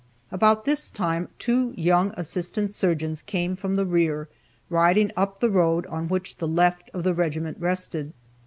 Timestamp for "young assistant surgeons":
1.77-3.21